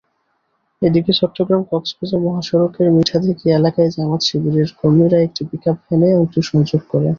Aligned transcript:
এদিকে 0.81 1.11
চট্টগ্রাম-কক্সবাজার 1.19 2.19
মহাসড়কের 2.25 2.87
মিঠাদীঘি 2.95 3.47
এলাকায় 3.51 3.89
জামায়াত-শিবিরের 3.95 4.69
কর্মীরা 4.79 5.17
একটি 5.21 5.41
পিকআপভ্যানে 5.49 6.07
অগ্নিসংযোগ 6.17 6.81
করে। 6.91 7.09